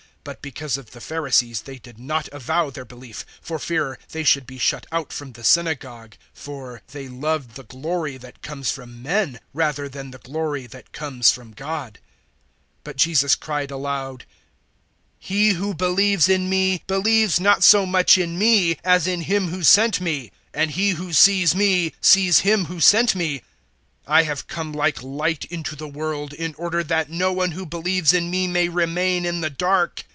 [0.23, 4.45] But because of the Pharisees they did not avow their belief, for fear they should
[4.45, 6.11] be shut out from the synagogue.
[6.35, 10.91] 012:043 For they loved the glory that comes from men rather than the glory that
[10.91, 11.93] comes from God.
[12.83, 14.25] 012:044 But Jesus cried aloud,
[15.17, 19.63] "He who believes in me, believes not so much in me, as in Him who
[19.63, 23.39] sent me; 012:045 and he who sees me sees Him who sent me.
[23.39, 23.43] 012:046
[24.05, 28.13] I have come like light into the world, in order that no one who believes
[28.13, 30.03] in me may remain in the dark.